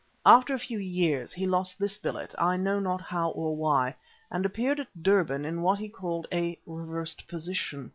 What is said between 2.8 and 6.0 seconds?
how or why, and appeared at Durban in what he